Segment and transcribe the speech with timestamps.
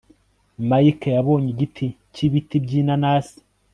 [0.69, 3.37] Mike yabonye igiti cyibiti byinanasi